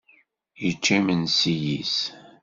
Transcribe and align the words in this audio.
Yečča 0.63 0.93
imensi-is. 0.99 1.97